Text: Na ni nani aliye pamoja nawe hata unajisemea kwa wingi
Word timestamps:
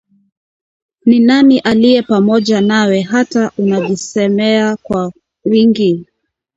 Na 0.01 0.35
ni 1.05 1.19
nani 1.19 1.59
aliye 1.59 2.01
pamoja 2.01 2.61
nawe 2.61 3.01
hata 3.01 3.51
unajisemea 3.57 4.77
kwa 4.77 5.11
wingi 5.45 6.05